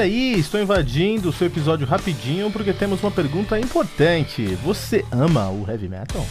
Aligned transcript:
Olha 0.00 0.06
aí, 0.06 0.40
estou 0.40 0.58
invadindo 0.58 1.28
o 1.28 1.32
seu 1.32 1.46
episódio 1.46 1.86
rapidinho 1.86 2.50
porque 2.50 2.72
temos 2.72 3.02
uma 3.02 3.10
pergunta 3.10 3.60
importante. 3.60 4.56
Você 4.64 5.04
ama 5.12 5.50
o 5.50 5.70
heavy 5.70 5.90
metal? 5.90 6.24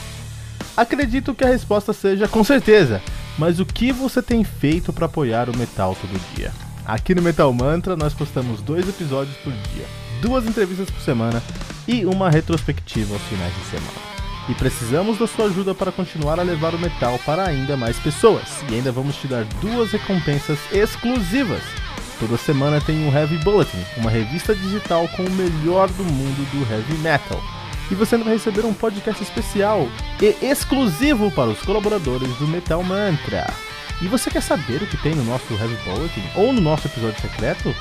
Acredito 0.75 1.35
que 1.35 1.43
a 1.43 1.47
resposta 1.47 1.93
seja 1.93 2.27
com 2.27 2.43
certeza. 2.43 2.99
Mas 3.37 3.59
o 3.59 3.65
que 3.67 3.91
você 3.91 4.23
tem 4.23 4.43
feito 4.43 4.91
para 4.91 5.05
apoiar 5.05 5.51
o 5.51 5.55
metal 5.55 5.95
todo 6.01 6.19
dia? 6.35 6.51
Aqui 6.83 7.13
no 7.13 7.21
Metal 7.21 7.53
Mantra 7.53 7.95
nós 7.95 8.11
postamos 8.11 8.59
dois 8.59 8.89
episódios 8.89 9.37
por 9.37 9.53
dia, 9.53 9.85
duas 10.19 10.47
entrevistas 10.47 10.89
por 10.89 11.01
semana 11.01 11.39
e 11.87 12.07
uma 12.07 12.27
retrospectiva 12.27 13.13
aos 13.13 13.23
finais 13.25 13.53
de 13.53 13.65
semana. 13.65 13.99
E 14.49 14.55
precisamos 14.55 15.19
da 15.19 15.27
sua 15.27 15.45
ajuda 15.45 15.75
para 15.75 15.91
continuar 15.91 16.39
a 16.39 16.43
levar 16.43 16.73
o 16.73 16.79
metal 16.79 17.19
para 17.23 17.45
ainda 17.45 17.77
mais 17.77 17.99
pessoas. 17.99 18.49
E 18.67 18.73
ainda 18.73 18.91
vamos 18.91 19.15
te 19.17 19.27
dar 19.27 19.43
duas 19.61 19.91
recompensas 19.91 20.57
exclusivas. 20.73 21.61
Toda 22.19 22.37
semana 22.37 22.81
tem 22.81 23.07
o 23.07 23.15
Heavy 23.15 23.37
Bulletin, 23.37 23.77
uma 23.95 24.11
revista 24.11 24.53
digital 24.53 25.07
com 25.15 25.23
o 25.23 25.31
melhor 25.31 25.87
do 25.89 26.03
mundo 26.03 26.51
do 26.51 26.69
heavy 26.69 26.97
metal. 26.97 27.41
E 27.89 27.95
você 27.95 28.17
vai 28.17 28.33
receber 28.33 28.65
um 28.65 28.73
podcast 28.73 29.23
especial 29.23 29.87
e 30.21 30.35
exclusivo 30.45 31.31
para 31.31 31.49
os 31.49 31.61
colaboradores 31.61 32.29
do 32.35 32.45
Metal 32.45 32.83
Mantra. 32.83 33.47
E 34.01 34.07
você 34.07 34.29
quer 34.29 34.41
saber 34.41 34.83
o 34.83 34.87
que 34.87 34.97
tem 34.97 35.15
no 35.15 35.23
nosso 35.23 35.53
Heavy 35.53 35.77
Bulletin 35.85 36.23
ou 36.35 36.51
no 36.51 36.59
nosso 36.59 36.87
episódio 36.87 37.21
secreto? 37.21 37.73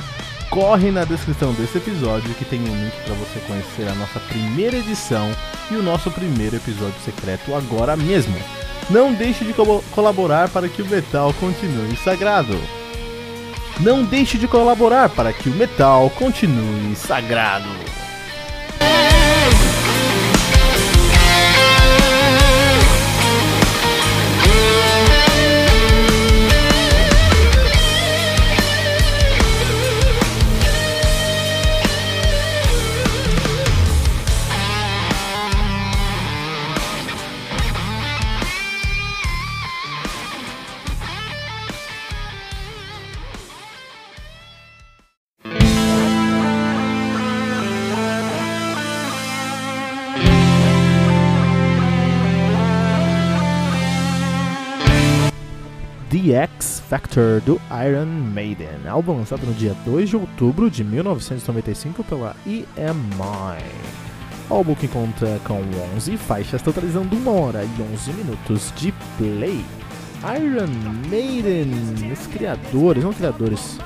Corre 0.50 0.92
na 0.92 1.04
descrição 1.04 1.52
desse 1.52 1.76
episódio 1.78 2.32
que 2.34 2.44
tem 2.44 2.60
um 2.60 2.84
link 2.84 2.94
para 3.04 3.14
você 3.14 3.40
conhecer 3.40 3.88
a 3.88 3.94
nossa 3.96 4.20
primeira 4.20 4.76
edição 4.76 5.30
e 5.70 5.74
o 5.74 5.82
nosso 5.82 6.10
primeiro 6.12 6.56
episódio 6.56 6.98
secreto 7.04 7.54
agora 7.54 7.96
mesmo. 7.96 8.36
Não 8.88 9.12
deixe 9.12 9.44
de 9.44 9.52
co 9.52 9.82
colaborar 9.90 10.48
para 10.48 10.68
que 10.68 10.80
o 10.80 10.86
metal 10.86 11.34
continue 11.34 11.96
sagrado. 11.96 12.58
Não 13.80 14.02
deixe 14.02 14.36
de 14.36 14.48
colaborar 14.48 15.08
para 15.08 15.32
que 15.32 15.48
o 15.48 15.54
metal 15.54 16.10
continue 16.10 16.96
sagrado. 16.96 17.68
The 56.28 56.34
X 56.34 56.82
Factor 56.90 57.40
do 57.40 57.58
Iron 57.88 58.04
Maiden, 58.04 58.86
álbum 58.86 59.16
lançado 59.16 59.46
no 59.46 59.54
dia 59.54 59.74
2 59.86 60.10
de 60.10 60.16
outubro 60.16 60.70
de 60.70 60.84
1995 60.84 62.04
pela 62.04 62.36
EMI. 62.46 63.64
Álbum 64.50 64.74
que 64.74 64.86
conta 64.88 65.40
com 65.44 65.62
11 65.96 66.18
faixas, 66.18 66.60
totalizando 66.60 67.16
1 67.16 67.28
hora 67.28 67.64
e 67.64 67.82
11 67.94 68.12
minutos 68.12 68.74
de 68.76 68.92
play. 69.16 69.64
Iron 70.36 70.68
Maiden, 71.08 71.70
os 72.12 72.26
criadores, 72.26 73.02
não 73.02 73.14
criadores, 73.14 73.78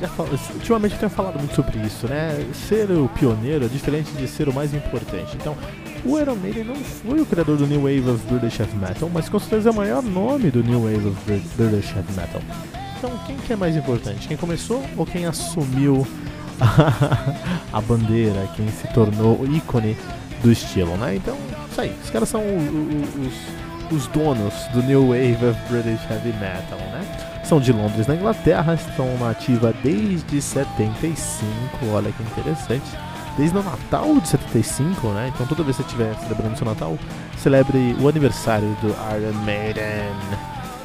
já 0.00 0.08
falo, 0.08 0.30
ultimamente 0.54 0.94
eu 0.94 0.98
tenho 0.98 1.10
falado 1.10 1.38
muito 1.38 1.54
sobre 1.54 1.78
isso, 1.78 2.08
né? 2.08 2.44
Ser 2.68 2.90
o 2.90 3.08
pioneiro 3.10 3.64
é 3.64 3.68
diferente 3.68 4.10
de 4.10 4.26
ser 4.26 4.48
o 4.48 4.52
mais 4.52 4.74
importante. 4.74 5.36
Então, 5.36 5.56
o 6.06 6.20
Iron 6.20 6.36
Maiden 6.36 6.64
não 6.64 6.76
foi 6.76 7.20
o 7.20 7.26
criador 7.26 7.56
do 7.56 7.66
New 7.66 7.80
Wave 7.80 8.10
of 8.10 8.24
British 8.26 8.60
Heavy 8.60 8.76
Metal, 8.76 9.10
mas 9.12 9.28
com 9.28 9.38
certeza 9.38 9.68
é 9.68 9.72
o 9.72 9.74
maior 9.74 10.02
nome 10.02 10.50
do 10.50 10.62
New 10.62 10.82
Wave 10.82 11.08
of 11.08 11.16
British 11.56 11.94
Heavy 11.94 12.12
Metal. 12.14 12.40
Então, 12.96 13.10
quem 13.26 13.36
que 13.36 13.52
é 13.52 13.56
mais 13.56 13.76
importante? 13.76 14.28
Quem 14.28 14.36
começou 14.36 14.82
ou 14.96 15.04
quem 15.04 15.26
assumiu 15.26 16.06
a, 17.72 17.80
bandeira, 17.80 18.48
quem 18.56 18.68
se 18.68 18.86
tornou 18.94 19.40
o 19.40 19.56
ícone 19.56 19.96
do 20.42 20.50
estilo, 20.50 20.96
né? 20.96 21.16
Então, 21.16 21.36
isso 21.70 21.80
aí. 21.80 21.94
Os 22.02 22.10
caras 22.10 22.28
são 22.28 22.42
os, 22.42 23.96
os 23.96 24.06
donos 24.08 24.54
do 24.72 24.82
New 24.82 25.08
Wave 25.08 25.46
of 25.46 25.60
British 25.68 26.00
Heavy 26.10 26.32
Metal, 26.34 26.78
né? 26.78 27.42
São 27.44 27.60
de 27.60 27.72
Londres, 27.72 28.06
na 28.06 28.14
Inglaterra, 28.14 28.74
estão 28.74 29.06
na 29.18 29.30
ativa 29.30 29.74
desde 29.82 30.40
75, 30.40 31.20
olha 31.92 32.10
que 32.10 32.22
interessante 32.22 32.86
desde 33.36 33.56
o 33.56 33.62
Natal 33.62 34.18
de 34.20 34.28
75, 34.28 35.08
né? 35.08 35.30
Então 35.34 35.46
toda 35.46 35.62
vez 35.62 35.76
que 35.76 35.82
você 35.82 35.88
estiver 35.88 36.14
celebrando 36.20 36.56
seu 36.56 36.66
Natal, 36.66 36.98
celebre 37.38 37.96
o 38.00 38.08
aniversário 38.08 38.68
do 38.80 38.88
Iron 38.88 39.44
Maiden. 39.44 40.14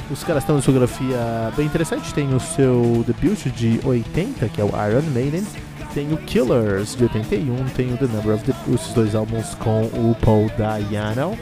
Os 0.09 0.23
caras 0.23 0.43
têm 0.43 0.53
uma 0.53 0.59
discografia 0.59 1.53
bem 1.55 1.65
interessante, 1.65 2.13
tem 2.13 2.33
o 2.33 2.39
seu 2.39 3.03
debut 3.07 3.45
de 3.47 3.79
80, 3.83 4.49
que 4.49 4.59
é 4.59 4.63
o 4.63 4.67
Iron 4.67 5.09
Maiden, 5.13 5.45
tem 5.93 6.11
o 6.11 6.17
Killers 6.17 6.95
de 6.95 7.03
81, 7.03 7.65
tem 7.75 7.93
o 7.93 7.97
The 7.97 8.07
Number 8.07 8.35
of 8.35 8.43
the 8.43 8.53
dois 8.93 9.15
álbuns 9.15 9.55
com 9.55 9.83
o 9.83 10.15
Paul 10.21 10.51
Dayano, 10.57 11.37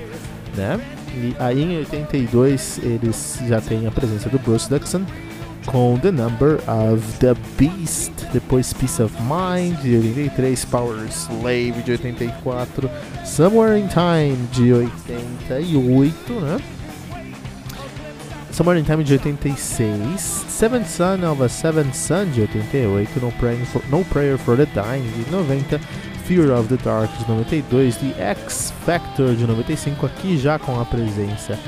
né? 0.56 0.80
E 1.16 1.36
aí 1.40 1.64
em 1.64 1.78
82 1.80 2.80
eles 2.84 3.40
já 3.47 3.59
têm 3.59 3.88
a 3.88 3.91
presença 3.91 4.30
do 4.30 4.38
Bruce 4.38 4.70
Dixon 4.70 5.03
com 5.69 6.00
The 6.00 6.12
Number 6.12 6.56
of 6.68 7.19
the 7.19 7.35
Beast, 7.56 8.12
depois 8.34 8.74
Peace 8.74 9.00
of 9.00 9.16
Mind 9.22 9.78
de 9.81 9.96
83, 9.96 10.66
Power 10.66 11.07
Slave 11.12 11.84
de 11.84 11.91
84, 11.91 12.90
Somewhere 13.24 13.78
in 13.78 13.88
Time 13.88 14.38
de 14.52 14.74
88, 14.74 16.34
né? 16.34 16.59
Somewhere 18.52 18.79
in 18.79 18.84
Time 18.84 19.03
de 19.03 19.13
86, 19.13 20.19
Seventh 20.19 20.88
Son 20.88 21.24
of 21.24 21.44
a 21.44 21.47
Seventh 21.47 21.94
Son 21.94 22.25
de 22.31 22.41
88, 22.41 23.19
No, 23.22 23.31
Praying 23.34 23.66
for, 23.66 23.84
no 23.91 24.03
Prayer 24.06 24.40
for 24.40 24.58
the 24.58 24.66
Dying 24.66 25.08
de 25.24 25.31
90, 25.31 25.78
Fear 26.25 26.52
of 26.52 26.68
the 26.68 26.84
Dark 26.84 27.16
de 27.19 27.28
92, 27.31 27.97
The 27.97 28.19
X 28.19 28.74
Factor 28.85 29.35
de 29.35 29.46
95, 29.46 30.06
aqui 30.06 30.35
já 30.35 30.58
com 30.58 30.79
a 30.79 30.85
presença 30.85 31.59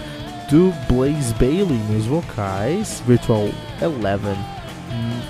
do 0.51 0.73
Blaze 0.89 1.33
Bailey 1.35 1.79
nos 1.89 2.05
vocais, 2.05 3.01
Virtual 3.07 3.47
Eleven 3.81 4.35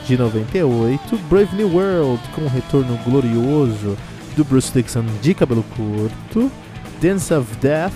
de 0.08 0.18
98, 0.18 1.16
Brave 1.30 1.56
New 1.56 1.76
World 1.76 2.20
com 2.34 2.42
o 2.42 2.48
retorno 2.48 2.98
glorioso 3.06 3.96
do 4.36 4.44
Bruce 4.44 4.72
Dixon 4.74 5.06
de 5.22 5.36
cabelo 5.36 5.64
curto, 5.76 6.52
Dance 7.00 7.32
of 7.32 7.56
Death 7.58 7.94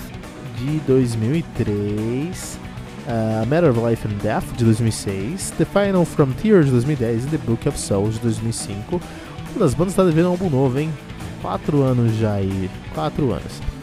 de 0.60 0.78
2003, 0.82 2.60
uh, 3.08 3.46
Matter 3.48 3.72
of 3.72 3.80
Life 3.80 4.08
and 4.08 4.18
Death 4.22 4.46
de 4.56 4.64
2006, 4.64 5.52
The 5.58 5.66
Final 5.66 6.06
Frontier 6.06 6.64
de 6.64 6.70
2010 6.70 7.24
e 7.24 7.28
The 7.30 7.38
Book 7.40 7.68
of 7.68 7.80
Souls 7.80 8.14
de 8.16 8.20
2005. 8.20 9.02
Uma 9.56 9.66
das 9.66 9.74
bandas 9.74 9.94
está 9.94 10.04
devendo 10.04 10.28
um 10.28 10.32
álbum 10.32 10.50
novo, 10.52 10.78
hein? 10.78 10.94
Quatro 11.42 11.82
anos 11.82 12.16
já 12.18 12.34
aí, 12.34 12.70
quatro 12.94 13.32
anos. 13.32 13.75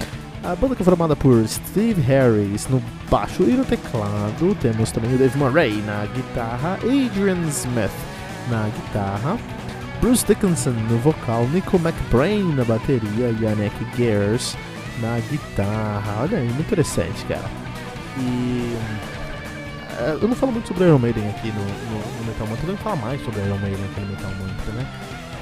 A 0.45 0.57
banda 0.57 0.75
que 0.75 0.83
é 0.83 0.85
formada 0.85 1.15
por 1.15 1.47
Steve 1.47 2.01
Harris 2.01 2.67
no 2.67 2.83
baixo 3.09 3.45
e 3.45 3.53
no 3.53 3.65
teclado, 3.65 4.57
temos 4.57 4.91
também 4.91 5.15
o 5.15 5.19
Dave 5.19 5.39
Murray 5.39 5.81
na 5.83 6.05
guitarra, 6.07 6.79
Adrian 6.83 7.47
Smith 7.49 7.93
na 8.51 8.69
guitarra, 8.69 9.39
Bruce 10.01 10.27
Dickinson 10.27 10.71
no 10.71 10.99
vocal, 10.99 11.47
Nico 11.47 11.77
McBrain 11.77 12.43
na 12.57 12.65
bateria 12.65 13.31
e 13.31 13.45
Yannick 13.45 13.97
Gers 13.97 14.57
na 15.01 15.21
guitarra. 15.31 16.23
Olha 16.23 16.39
aí, 16.39 16.49
muito 16.49 16.63
interessante, 16.63 17.25
cara. 17.27 17.49
E 18.19 18.77
uh, 20.01 20.19
eu 20.21 20.27
não 20.27 20.35
falo 20.35 20.51
muito 20.51 20.67
sobre 20.67 20.87
Iron 20.87 20.99
Maiden 20.99 21.29
aqui 21.29 21.53
no, 21.53 21.63
no, 21.63 22.19
no 22.19 22.25
Metal 22.27 22.49
Mantra, 22.49 22.69
eu 22.69 22.77
que 22.77 22.83
falar 22.83 22.97
mais 22.97 23.25
sobre 23.25 23.41
Iron 23.43 23.59
Maiden 23.59 23.85
aqui 23.85 24.01
no 24.01 24.07
Metal 24.09 24.31
Mantra, 24.33 24.73
né? 24.73 24.87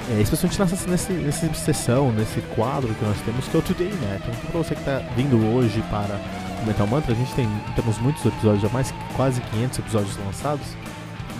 É, 0.09 0.21
especialmente 0.21 0.59
nessa, 0.59 0.89
nesse, 0.89 1.13
nessa 1.13 1.53
sessão, 1.53 2.11
nesse 2.11 2.41
quadro 2.55 2.93
que 2.93 3.05
nós 3.05 3.17
temos, 3.21 3.47
que 3.47 3.55
é 3.55 3.59
o 3.59 3.61
Today 3.61 3.87
Metal. 3.87 4.29
Então, 4.29 4.51
para 4.51 4.63
você 4.63 4.75
que 4.75 4.81
está 4.81 4.97
vindo 5.15 5.37
hoje 5.53 5.81
para 5.89 6.19
o 6.61 6.65
Metal 6.65 6.87
Mantra, 6.87 7.13
a 7.13 7.15
gente 7.15 7.33
tem 7.33 7.47
temos 7.75 7.97
muitos 7.99 8.25
episódios, 8.25 8.61
já 8.61 8.69
mais 8.69 8.93
quase 9.15 9.39
500 9.41 9.79
episódios 9.79 10.17
lançados, 10.25 10.65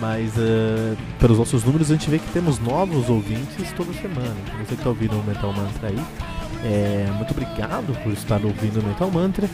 mas 0.00 0.36
uh, 0.36 0.96
pelos 1.18 1.38
nossos 1.38 1.64
números 1.64 1.90
a 1.90 1.94
gente 1.94 2.08
vê 2.08 2.18
que 2.18 2.32
temos 2.32 2.58
novos 2.60 3.10
ouvintes 3.10 3.72
toda 3.76 3.92
semana. 3.94 4.34
Então, 4.46 4.58
você 4.58 4.66
que 4.66 4.74
está 4.74 4.88
ouvindo 4.88 5.18
o 5.18 5.24
Metal 5.24 5.52
Mantra 5.52 5.88
aí, 5.88 6.00
é, 6.64 7.10
muito 7.16 7.32
obrigado 7.32 7.92
por 8.02 8.12
estar 8.12 8.44
ouvindo 8.44 8.80
o 8.80 8.86
Metal 8.86 9.10
Mantra. 9.10 9.48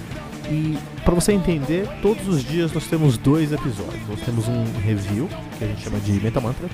E 0.50 0.79
para 1.05 1.15
você 1.15 1.33
entender, 1.33 1.87
todos 2.00 2.27
os 2.27 2.43
dias 2.43 2.73
nós 2.73 2.87
temos 2.87 3.19
dois 3.19 3.53
episódios. 3.53 4.09
Nós 4.09 4.21
temos 4.21 4.49
um 4.49 4.65
review, 4.81 5.29
que 5.59 5.65
a 5.65 5.67
gente 5.67 5.83
chama 5.83 6.00
de 6.00 6.12
Metal 6.12 6.43
Mantra, 6.43 6.69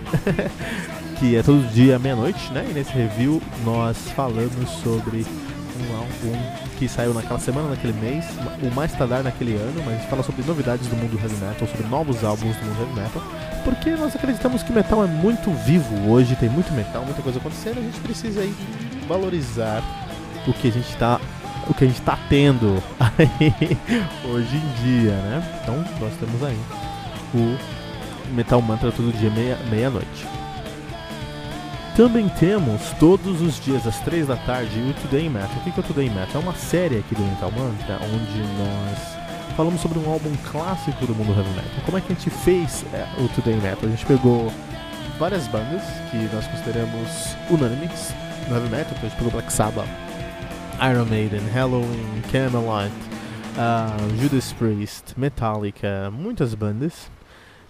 que 1.19 1.37
é 1.37 1.43
todo 1.43 1.61
dia 1.73 1.99
meia-noite, 1.99 2.53
né? 2.53 2.65
E 2.71 2.73
nesse 2.73 2.93
review 2.93 3.43
nós 3.65 3.97
falamos 4.15 4.71
sobre 4.82 5.26
um 5.76 5.97
álbum 5.97 6.65
que 6.79 6.88
saiu 6.88 7.12
naquela 7.12 7.38
semana, 7.38 7.71
naquele 7.71 7.93
mês, 7.94 8.25
o 8.62 8.73
mais 8.75 8.93
tardar 8.93 9.23
naquele 9.23 9.56
ano, 9.56 9.82
mas 9.85 9.94
a 9.94 9.97
gente 9.99 10.09
fala 10.09 10.23
sobre 10.23 10.44
novidades 10.44 10.87
do 10.87 10.97
mundo 10.97 11.19
heavy 11.21 11.37
metal, 11.37 11.69
sobre 11.69 11.87
novos 11.88 12.23
álbuns 12.23 12.56
do 12.56 12.65
mundo 12.65 12.81
heavy 12.81 13.00
metal, 13.00 13.23
porque 13.65 13.91
nós 13.91 14.15
acreditamos 14.15 14.62
que 14.62 14.73
metal 14.73 15.03
é 15.03 15.06
muito 15.06 15.50
vivo 15.65 16.11
hoje, 16.11 16.37
tem 16.37 16.49
muito 16.49 16.73
metal, 16.73 17.05
muita 17.05 17.23
coisa 17.23 17.38
acontecendo, 17.38 17.79
a 17.79 17.82
gente 17.82 17.99
precisa 18.00 18.41
aí 18.41 18.55
valorizar 19.09 19.82
o 20.47 20.53
que 20.53 20.69
a 20.69 20.73
gente 20.73 20.88
está 20.88 21.21
o 21.69 21.75
que 21.75 21.84
a 21.84 21.87
gente 21.87 22.00
está 22.00 22.19
tendo 22.28 22.82
hoje 24.25 24.56
em 24.56 24.82
dia, 24.82 25.12
né? 25.12 25.61
Então 25.62 25.76
nós 26.00 26.14
temos 26.16 26.43
aí 26.43 26.58
o 27.34 27.56
Metal 28.34 28.61
Mantra 28.61 28.93
todo 28.93 29.12
dia 29.16 29.31
meia-noite. 29.31 30.25
Meia 30.25 30.44
também 31.96 32.28
temos 32.28 32.90
todos 32.99 33.40
os 33.40 33.61
dias 33.61 33.87
às 33.87 34.00
3 34.00 34.26
da 34.26 34.34
tarde 34.34 34.81
o 34.81 34.93
Today 34.94 35.28
Metal. 35.28 35.56
O 35.58 35.61
que 35.61 35.70
é 35.70 35.81
o 35.81 35.82
Today 35.87 36.11
Metal? 36.11 36.43
É 36.43 36.44
uma 36.44 36.55
série 36.55 36.99
aqui 36.99 37.14
do 37.14 37.22
Metal 37.22 37.52
Mantra 37.52 38.00
onde 38.02 38.38
nós 38.58 39.56
falamos 39.56 39.81
sobre 39.81 40.00
um 40.00 40.11
álbum 40.11 40.34
clássico 40.50 41.06
do 41.06 41.14
mundo 41.14 41.31
heavy 41.38 41.50
metal. 41.50 41.84
Como 41.84 41.96
é 41.96 42.00
que 42.00 42.12
a 42.12 42.16
gente 42.16 42.31
fez 42.31 42.84
é, 42.93 43.06
o 43.22 43.28
Today 43.28 43.55
Metal? 43.55 43.84
A 43.84 43.90
gente 43.90 44.05
pegou 44.06 44.52
várias 45.20 45.46
bandas 45.46 45.82
que 46.11 46.16
nós 46.34 46.44
consideramos 46.49 47.37
unânimes 47.49 48.12
no 48.49 48.56
heavy 48.56 48.69
metal, 48.70 48.90
então 48.90 48.99
a 48.99 49.08
gente 49.08 49.16
pegou 49.16 49.31
Black 49.31 49.52
Sabbath, 49.52 49.87
Iron 50.91 51.07
Maiden, 51.07 51.41
Halloween, 51.55 52.21
Camelot, 52.31 52.93
uh, 53.57 54.21
Judas 54.21 54.53
Priest, 54.53 55.19
Metallica, 55.19 56.11
muitas 56.11 56.55
bandas. 56.55 57.11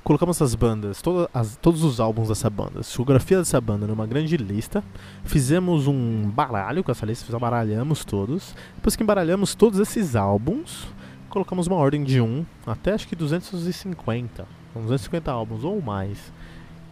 Colocamos 0.03 0.37
essas 0.37 0.57
bandas, 0.57 1.01
as, 1.33 1.57
todos 1.57 1.85
os 1.85 2.01
álbuns 2.01 2.27
dessa 2.27 2.51
banda, 2.51 2.79
a 2.79 2.81
discografia 2.81 3.39
dessa 3.39 3.61
banda 3.61 3.87
numa 3.87 4.05
grande 4.05 4.37
lista. 4.37 4.83
Fizemos 5.23 5.87
um 5.87 6.29
baralho 6.29 6.83
com 6.83 6.91
essa 6.91 7.07
lista, 7.07 7.39
baralhamos 7.39 8.05
todos. 8.05 8.53
Depois 8.75 8.97
que 8.97 9.05
embaralhamos 9.05 9.55
todos 9.55 9.79
esses 9.79 10.17
álbuns, 10.17 10.89
colocamos 11.31 11.69
uma 11.69 11.77
ordem 11.77 12.03
de 12.03 12.21
1 12.21 12.45
até 12.67 12.95
acho 12.95 13.07
que 13.07 13.15
250. 13.15 14.45
250 14.75 15.31
álbuns 15.31 15.63
ou 15.63 15.81
mais 15.81 16.33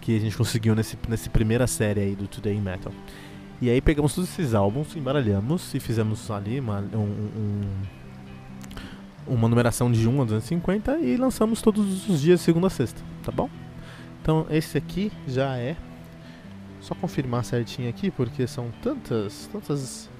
que 0.01 0.17
a 0.17 0.21
gente 0.21 0.37
conseguiu 0.37 0.77
nesse, 0.77 0.97
nessa 1.09 1.29
primeira 1.31 1.67
série 1.67 2.01
aí 2.01 2.15
do 2.15 2.29
Today 2.29 2.61
Metal. 2.61 2.93
E 3.62 3.70
aí 3.70 3.81
pegamos 3.81 4.12
todos 4.12 4.29
esses 4.29 4.55
álbuns, 4.55 4.97
embaralhamos 4.97 5.73
e 5.73 5.79
fizemos 5.79 6.29
ali 6.32 6.59
uma, 6.59 6.81
um, 6.81 6.99
um, 6.99 7.61
uma 9.25 9.49
numeração 9.49 9.91
de 9.93 10.09
1 10.09 10.20
a 10.20 10.25
250 10.25 10.99
e 10.99 11.17
lançamos 11.17 11.62
todos 11.62 12.09
os 12.09 12.20
dias, 12.20 12.41
segunda 12.41 12.67
a 12.67 12.70
sexta, 12.70 13.00
tá 13.23 13.31
bom? 13.31 13.49
Então 14.20 14.49
esse 14.50 14.76
aqui 14.76 15.12
já 15.29 15.56
é. 15.56 15.76
Só 16.81 16.93
confirmar 16.97 17.44
certinho 17.44 17.88
aqui, 17.88 18.11
porque 18.11 18.49
são 18.49 18.73
tantas, 18.82 19.49
tantas, 19.53 20.11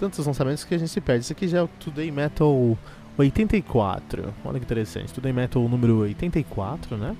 tantos 0.00 0.26
lançamentos 0.26 0.64
que 0.64 0.74
a 0.74 0.78
gente 0.78 0.88
se 0.88 1.02
perde. 1.02 1.20
Esse 1.20 1.34
aqui 1.34 1.46
já 1.46 1.58
é 1.58 1.62
o 1.62 1.68
Today 1.68 2.10
Metal 2.10 2.78
84. 3.18 4.32
Olha 4.42 4.58
que 4.58 4.64
interessante. 4.64 5.12
Today 5.12 5.34
Metal 5.34 5.68
número 5.68 5.98
84, 5.98 6.96
né? 6.96 7.14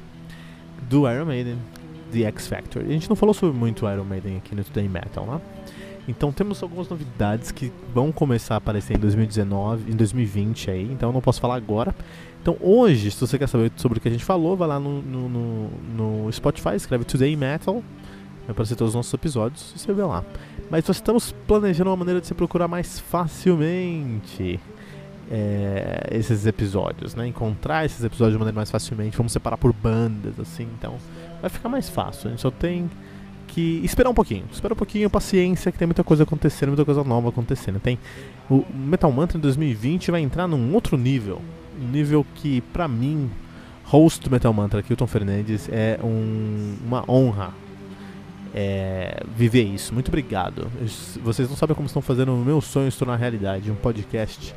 Do 0.89 1.07
Iron 1.07 1.27
Maiden. 1.27 1.59
The 2.15 2.25
X 2.29 2.47
Factor. 2.47 2.83
A 2.83 2.89
gente 2.89 3.09
não 3.09 3.17
falou 3.17 3.35
sobre 3.35 3.57
muito 3.57 3.89
Iron 3.91 4.05
Maiden 4.05 4.37
aqui 4.37 4.55
no 4.55 4.63
Today 4.63 4.89
Metal, 4.89 5.27
né? 5.27 5.41
Então 6.07 6.31
temos 6.31 6.63
algumas 6.63 6.89
novidades 6.89 7.51
que 7.51 7.73
vão 7.93 8.13
começar 8.13 8.55
a 8.55 8.59
aparecer 8.59 8.95
em 8.97 9.01
2019, 9.01 9.91
em 9.91 9.97
2020 9.97 10.71
aí, 10.71 10.93
então 10.93 11.09
eu 11.09 11.13
não 11.13 11.21
posso 11.21 11.41
falar 11.41 11.57
agora. 11.57 11.95
Então 12.43 12.57
hoje, 12.61 13.11
se 13.11 13.21
você 13.21 13.39
quer 13.39 13.49
saber 13.49 13.73
sobre 13.77 13.99
o 13.99 14.01
que 14.01 14.09
a 14.09 14.11
gente 14.11 14.25
falou, 14.25 14.57
vai 14.57 14.69
lá 14.69 14.79
no, 14.79 15.01
no, 15.01 15.71
no, 15.97 16.33
Spotify, 16.33 16.75
escreve 16.77 17.05
Today 17.05 17.35
Metal, 17.35 17.83
vai 18.43 18.51
aparecer 18.51 18.77
todos 18.77 18.91
os 18.91 18.95
nossos 18.95 19.15
episódios 19.15 19.73
e 19.75 19.79
você 19.79 19.93
vê 19.95 20.03
lá. 20.03 20.23
Mas 20.71 20.87
nós 20.87 20.97
estamos 20.97 21.33
planejando 21.47 21.89
uma 21.89 21.97
maneira 21.97 22.21
de 22.21 22.27
você 22.27 22.35
procurar 22.35 22.69
mais 22.69 23.01
facilmente 23.01 24.61
é, 25.31 26.09
esses 26.13 26.47
episódios, 26.47 27.15
né? 27.15 27.27
Encontrar 27.27 27.85
esses 27.85 28.03
episódios 28.05 28.35
de 28.35 28.39
maneira 28.39 28.57
mais 28.57 28.71
facilmente. 28.71 29.17
Vamos 29.17 29.33
separar 29.33 29.57
por 29.57 29.73
bandas, 29.73 30.39
assim, 30.39 30.69
então 30.79 30.97
vai 31.41 31.51
ficar 31.51 31.69
mais 31.69 31.89
fácil. 31.89 32.29
A 32.29 32.31
gente 32.31 32.43
só 32.43 32.51
tem 32.51 32.91
que 33.47 33.81
esperar 33.85 34.11
um 34.11 34.15
pouquinho. 34.15 34.45
Espera 34.53 34.75
um 34.75 34.77
pouquinho, 34.77 35.09
paciência, 35.09 35.71
que 35.71 35.79
tem 35.79 35.87
muita 35.87 36.03
coisa 36.03 36.25
acontecendo, 36.25 36.71
muita 36.71 36.85
coisa 36.85 37.05
nova 37.05 37.29
acontecendo. 37.29 37.79
Tem 37.79 37.99
o 38.51 38.65
Metal 38.75 39.11
Mantra 39.13 39.39
em 39.39 39.41
2020 39.41 40.11
vai 40.11 40.21
entrar 40.21 40.47
num 40.49 40.75
outro 40.75 40.97
nível, 40.97 41.41
um 41.81 41.89
nível 41.89 42.27
que 42.35 42.61
para 42.73 42.89
mim, 42.89 43.31
host 43.85 44.25
do 44.25 44.31
Metal 44.31 44.53
Mantra, 44.53 44.83
Kilton 44.83 45.07
Fernandes, 45.07 45.69
é 45.71 45.99
um, 46.03 46.77
uma 46.85 47.05
honra 47.09 47.53
é, 48.55 49.23
viver 49.37 49.65
isso. 49.65 49.95
Muito 49.95 50.09
obrigado. 50.09 50.71
Vocês 51.23 51.49
não 51.49 51.57
sabem 51.57 51.75
como 51.75 51.87
estão 51.87 52.03
fazendo 52.03 52.35
o 52.35 52.45
meu 52.45 52.61
sonho 52.61 52.91
se 52.91 52.99
tornar 52.99 53.17
realidade, 53.17 53.71
um 53.71 53.75
podcast 53.75 54.55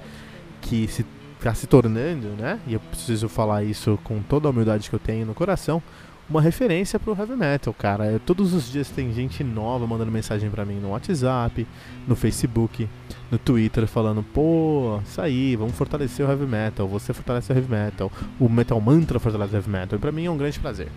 que 0.62 0.88
se 0.88 1.06
está 1.38 1.54
se 1.54 1.68
tornando, 1.68 2.30
né? 2.30 2.60
E 2.68 2.74
eu 2.74 2.80
preciso 2.80 3.30
falar 3.30 3.64
isso 3.64 3.98
com 4.04 4.22
toda 4.22 4.48
a 4.48 4.52
humildade 4.52 4.90
que 4.90 4.96
eu 4.96 5.00
tenho 5.00 5.26
no 5.26 5.34
coração 5.34 5.82
uma 6.30 6.42
referência 6.42 7.00
pro 7.00 7.16
heavy 7.18 7.36
metal, 7.36 7.74
cara. 7.74 8.06
Eu, 8.08 8.20
todos 8.20 8.54
os 8.54 8.70
dias 8.70 8.90
tem 8.90 9.14
gente 9.14 9.44
nova 9.44 9.88
mandando 9.88 10.12
mensagem 10.12 10.50
para 10.50 10.66
mim 10.66 10.76
no 10.76 10.90
WhatsApp, 10.90 11.66
no 12.08 12.16
Facebook, 12.16 12.88
no 13.32 13.38
Twitter, 13.38 13.88
falando: 13.88 14.24
pô, 14.24 15.00
isso 15.06 15.22
aí, 15.22 15.56
vamos 15.56 15.76
fortalecer 15.76 16.26
o 16.26 16.30
heavy 16.30 16.46
metal, 16.46 16.88
você 16.88 17.14
fortalece 17.14 17.52
o 17.52 17.56
heavy 17.56 17.72
metal, 17.72 18.12
o 18.40 18.50
Metal 18.50 18.80
Mantra 18.82 19.20
fortalece 19.20 19.54
o 19.54 19.58
heavy 19.58 19.70
metal. 19.70 19.98
E 19.98 20.02
pra 20.02 20.12
mim 20.12 20.26
é 20.26 20.32
um 20.32 20.38
grande 20.38 20.60
prazer. 20.60 20.90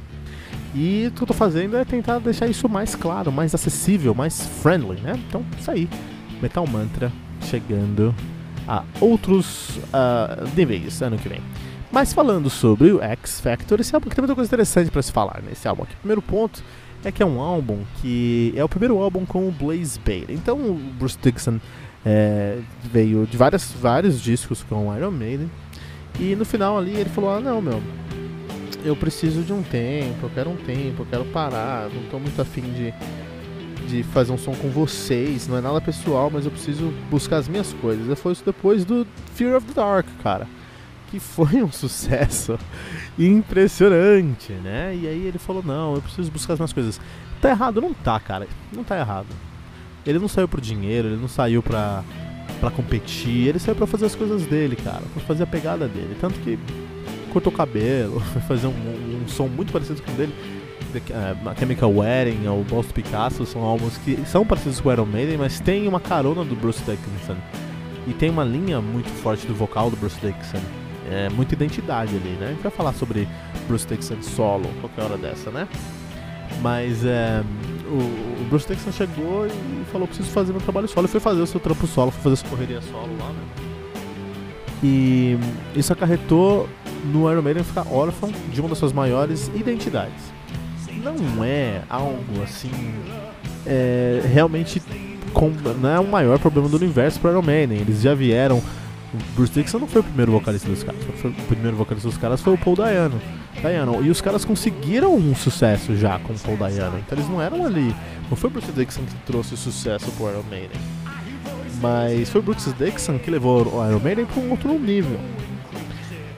E 0.75 1.07
o 1.09 1.11
que 1.13 1.23
eu 1.23 1.27
tô 1.27 1.35
fazendo 1.35 1.77
é 1.77 1.85
tentar 1.85 2.19
deixar 2.19 2.47
isso 2.47 2.69
mais 2.69 2.95
claro, 2.95 3.33
mais 3.33 3.55
acessível, 3.55 4.15
mais 4.15 4.47
friendly, 4.63 5.01
né? 5.01 5.13
Então, 5.29 5.45
isso 5.59 5.71
aí. 5.71 5.89
Metal 6.41 6.67
Mantra 6.67 7.13
chegando 7.43 8.15
a 8.71 8.85
outros 9.01 9.79
uh, 9.79 10.49
níveis 10.57 11.03
ano 11.03 11.19
que 11.19 11.29
vem. 11.29 11.43
Mas 11.91 12.13
falando 12.13 12.49
sobre 12.49 12.93
o 12.93 13.03
X 13.03 13.41
Factor, 13.41 13.81
esse 13.81 13.93
álbum 13.93 14.09
que 14.09 14.15
tem 14.15 14.23
muita 14.23 14.37
coisa 14.37 14.49
interessante 14.49 14.93
para 14.93 15.03
se 15.03 15.11
falar 15.11 15.43
nesse 15.43 15.67
álbum 15.67 15.83
aqui. 15.83 15.97
Primeiro 15.97 16.23
ponto 16.23 16.63
é 17.03 17.11
que 17.11 17.21
é 17.21 17.27
um 17.27 17.41
álbum 17.41 17.81
que 18.01 18.53
é 18.55 18.63
o 18.63 18.69
primeiro 18.69 18.97
álbum 18.99 19.27
com 19.27 19.49
o 19.49 19.51
Blaze 19.51 19.99
Bailey. 19.99 20.37
Então 20.37 20.57
o 20.57 20.75
Bruce 20.75 21.19
Dixon 21.21 21.59
é, 22.07 22.61
veio 22.85 23.27
de 23.27 23.37
várias, 23.37 23.73
vários 23.73 24.23
discos 24.23 24.63
com 24.63 24.87
o 24.87 24.97
Iron 24.97 25.11
Maiden. 25.11 25.51
E 26.21 26.37
no 26.37 26.45
final 26.45 26.79
ali 26.79 26.95
ele 26.95 27.11
falou: 27.11 27.31
Ah, 27.31 27.41
não, 27.41 27.61
meu, 27.61 27.83
eu 28.85 28.95
preciso 28.95 29.43
de 29.43 29.53
um 29.53 29.63
tempo, 29.63 30.27
eu 30.27 30.31
quero 30.31 30.49
um 30.49 30.57
tempo, 30.57 31.03
eu 31.03 31.07
quero 31.07 31.25
parar, 31.27 31.89
não 31.89 32.05
tô 32.05 32.21
muito 32.21 32.41
afim 32.41 32.63
de, 32.63 32.95
de 33.91 34.03
fazer 34.03 34.33
um 34.33 34.39
som 34.39 34.55
com 34.55 34.69
vocês, 34.71 35.49
não 35.49 35.57
é 35.57 35.61
nada 35.61 35.81
pessoal, 35.81 36.31
mas 36.33 36.45
eu 36.45 36.51
preciso 36.51 36.93
buscar 37.11 37.39
as 37.39 37.49
minhas 37.49 37.73
coisas. 37.75 38.19
Foi 38.19 38.33
isso 38.33 38.45
depois 38.45 38.85
do 38.85 39.07
Fear 39.35 39.57
of 39.57 39.67
the 39.67 39.75
Dark, 39.75 40.07
cara 40.23 40.47
que 41.11 41.19
foi 41.19 41.63
um 41.63 41.71
sucesso 41.73 42.59
impressionante, 43.19 44.53
né? 44.53 44.95
E 44.95 45.07
aí 45.07 45.27
ele 45.27 45.39
falou: 45.39 45.63
Não, 45.63 45.95
eu 45.95 46.03
preciso 46.03 46.31
buscar 46.31 46.55
as 46.55 46.59
minhas 46.59 46.73
coisas. 46.73 47.01
Tá 47.41 47.51
errado? 47.51 47.81
Não 47.81 47.93
tá, 47.93 48.19
cara. 48.21 48.47
Não 48.73 48.85
tá 48.85 48.99
errado. 48.99 49.27
Ele 50.07 50.19
não 50.19 50.29
saiu 50.29 50.49
por 50.49 50.61
dinheiro, 50.61 51.09
ele 51.09 51.17
não 51.17 51.29
saiu 51.29 51.63
pra, 51.63 52.03
pra 52.59 52.71
competir, 52.71 53.49
ele 53.49 53.59
saiu 53.59 53.75
pra 53.75 53.87
fazer 53.87 54.07
as 54.07 54.15
coisas 54.15 54.47
dele, 54.47 54.77
cara. 54.77 55.03
Pra 55.13 55.23
fazer 55.25 55.43
a 55.43 55.47
pegada 55.47 55.89
dele. 55.89 56.17
Tanto 56.21 56.39
que 56.41 56.59
cortou 57.33 57.53
o 57.53 57.57
cabelo, 57.57 58.21
foi 58.33 58.43
fazer 58.43 58.67
um, 58.67 59.23
um, 59.23 59.29
som 59.29 59.47
muito 59.49 59.73
parecido 59.73 60.01
com 60.03 60.13
o 60.13 60.15
dele. 60.15 60.35
Uh, 60.99 61.59
Chemical 61.59 61.93
Wedding 61.95 62.47
ou 62.49 62.65
Ghost 62.65 62.93
Picasso 62.93 63.47
são 63.47 63.63
álbuns 63.63 63.97
que 63.99 64.19
são 64.27 64.45
parecidos 64.45 64.81
com 64.81 64.89
o 64.89 64.93
Iron 64.93 65.07
Maiden, 65.07 65.39
mas 65.39 65.61
tem 65.61 65.87
uma 65.87 66.01
carona 66.01 66.45
do 66.45 66.57
Bruce 66.57 66.81
Dickinson. 66.81 67.37
E 68.07 68.13
tem 68.13 68.31
uma 68.31 68.45
linha 68.45 68.81
muito 68.81 69.09
forte 69.23 69.47
do 69.47 69.55
vocal 69.55 69.91
do 69.91 69.97
Bruce 69.97 70.19
Dickinson 70.21 70.61
é, 71.11 71.29
muita 71.29 71.55
identidade 71.55 72.15
ali, 72.15 72.31
né? 72.39 72.47
A 72.47 72.51
gente 72.51 72.63
vai 72.63 72.71
falar 72.71 72.93
sobre 72.95 73.29
Bruce 73.67 73.87
Dixon 73.87 74.23
solo 74.23 74.69
qualquer 74.81 75.03
hora 75.03 75.19
dessa, 75.19 75.51
né? 75.51 75.67
Mas 76.63 77.05
é, 77.05 77.43
o, 77.87 78.43
o, 78.43 78.47
Bruce 78.49 78.67
Dixon 78.69 78.93
chegou 78.93 79.47
e 79.47 79.85
falou: 79.91 80.07
preciso 80.07 80.31
fazer 80.31 80.53
meu 80.53 80.61
trabalho 80.61 80.87
solo. 80.87 81.07
E 81.07 81.11
foi 81.11 81.21
fazer 81.21 81.41
o 81.41 81.47
seu 81.47 81.59
trampo 81.59 81.87
solo, 81.87 82.13
foi 82.13 82.23
fazer 82.23 82.37
sua 82.37 82.51
correria 82.51 82.81
solo 82.81 83.11
lá, 83.19 83.29
né? 83.29 83.43
E 84.83 85.37
isso 85.75 85.93
acarretou 85.93 86.69
no 87.13 87.31
Iron 87.31 87.43
Maiden 87.43 87.65
ficar 87.65 87.87
órfão 87.93 88.33
de 88.53 88.61
uma 88.61 88.69
das 88.69 88.79
suas 88.79 88.93
maiores 88.93 89.51
identidades. 89.55 90.33
Não 91.03 91.45
é 91.45 91.83
algo 91.89 92.43
assim 92.43 92.71
é, 93.67 94.23
realmente 94.33 94.83
com, 95.33 95.51
não 95.81 95.89
é 95.89 96.01
o 96.01 96.07
maior 96.07 96.39
problema 96.39 96.69
do 96.69 96.77
universo 96.77 97.21
para 97.21 97.31
Iron 97.31 97.43
Maiden. 97.43 97.79
Eles 97.79 98.03
já 98.03 98.15
vieram. 98.15 98.63
O 99.13 99.35
Bruce 99.35 99.53
Dixon 99.53 99.81
não 99.81 99.89
foi 99.89 100.03
o 100.03 100.05
primeiro 100.05 100.31
vocalista 100.31 100.69
dos 100.69 100.85
caras. 100.85 101.01
Foi, 101.17 101.31
o 101.31 101.35
primeiro 101.49 101.77
vocalista 101.77 102.09
dos 102.09 102.17
caras 102.17 102.41
foi 102.41 102.55
o 102.55 102.59
Paul 102.59 102.77
Dayano. 102.77 103.21
Dayano. 103.61 104.05
E 104.05 104.11
os 104.11 104.21
caras 104.21 104.45
conseguiram 104.45 105.17
um 105.17 105.35
sucesso 105.35 105.97
já 105.97 106.19
com 106.21 106.33
o 106.33 106.39
Paul 106.39 106.57
Dayano. 106.57 106.99
Então 106.99 107.19
eles 107.19 107.29
não 107.29 107.43
eram 107.43 107.67
ali. 107.67 107.95
Não 108.29 108.37
foi 108.37 108.49
o 108.51 108.53
Bruce 108.53 108.71
Dixon 108.71 109.03
que 109.03 109.15
trouxe 109.27 109.55
o 109.55 109.57
sucesso 109.57 110.11
pro 110.13 110.31
Iron 110.31 110.45
Maiden. 110.49 110.81
Mas 111.81 112.29
foi 112.29 112.41
o 112.41 112.45
Bruce 112.45 112.73
Dixon 112.75 113.19
que 113.19 113.31
levou 113.31 113.67
o 113.67 113.89
Iron 113.89 114.01
Maiden 114.01 114.27
para 114.27 114.43
um 114.43 114.51
outro 114.51 114.79
nível. 114.79 115.19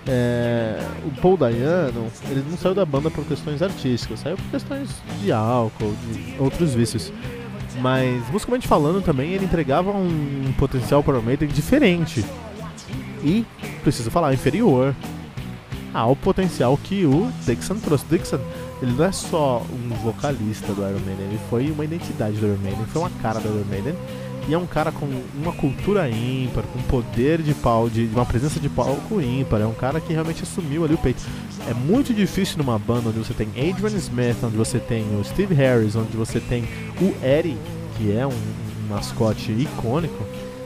É, 0.07 0.85
o 1.05 1.21
Paul 1.21 1.37
Dayano, 1.37 2.07
ele 2.29 2.45
não 2.51 2.59
saiu 2.59 2.75
da 2.75 2.85
banda 2.85 3.11
por 3.11 3.25
questões 3.25 3.63
artísticas, 3.63 4.21
saiu 4.21 4.37
por 4.37 4.47
questões 4.47 4.89
de 5.21 5.31
álcool, 5.31 5.95
de 6.07 6.35
outros 6.39 6.75
vícios. 6.75 7.13
Mas, 7.81 8.29
musicalmente 8.31 8.69
falando 8.69 9.03
também, 9.03 9.33
ele 9.33 9.45
entregava 9.45 9.91
um 9.91 10.53
potencial 10.59 11.03
para 11.03 11.19
o 11.19 11.23
Maiden 11.23 11.49
diferente. 11.49 12.25
E, 13.25 13.47
preciso 13.83 14.11
falar, 14.11 14.35
inferior 14.35 14.95
ao 15.95 16.17
potencial 16.17 16.77
que 16.83 17.05
o 17.05 17.31
Dixon 17.45 17.77
trouxe. 17.77 18.05
Dixon, 18.07 18.39
ele 18.81 18.93
não 18.93 19.05
é 19.05 19.13
só 19.13 19.63
um 19.71 19.95
vocalista 19.97 20.73
do 20.73 20.83
Iron 20.83 21.01
Maiden, 21.01 21.27
ele 21.27 21.41
foi 21.49 21.71
uma 21.71 21.85
identidade 21.85 22.37
do 22.37 22.47
Iron 22.47 22.59
Maiden, 22.59 22.85
foi 22.87 23.03
uma 23.03 23.11
cara 23.23 23.39
do 23.41 23.49
Iron 23.49 23.65
Maiden 23.69 23.95
e 24.49 24.55
é 24.55 24.59
um 24.59 24.67
cara 24.67 24.91
com 24.91 25.07
uma 25.35 25.53
cultura 25.53 26.09
ímpar, 26.09 26.65
com 26.65 26.83
poder 26.83 27.41
de 27.43 27.55
pau, 27.55 27.89
de, 27.89 28.07
uma 28.13 28.27
presença 28.27 28.59
de 28.59 28.69
palco 28.69 29.21
ímpar. 29.21 29.61
É 29.61 29.67
um 29.67 29.75
cara 29.75 30.01
que 30.01 30.13
realmente 30.13 30.43
assumiu 30.43 30.85
ali 30.85 30.95
o 30.95 30.99
peito. 30.99 31.23
É 31.69 31.75
muito 31.75 32.13
difícil 32.13 32.59
numa 32.59 32.79
banda 32.79 33.11
onde 33.11 33.19
você 33.19 33.33
tem 33.33 33.49
Adrian 33.49 33.97
Smith, 33.99 34.43
onde 34.43 34.57
você 34.57 34.79
tem 34.79 35.05
o 35.17 35.25
Steve 35.25 35.55
Harris, 35.55 35.95
onde 35.95 36.17
você 36.17 36.41
tem 36.41 36.65
o 37.01 37.15
Eddie, 37.25 37.57
que 37.97 38.17
é 38.17 38.27
um, 38.27 38.31
um 38.31 38.89
mascote 38.89 39.53
icônico. 39.53 40.25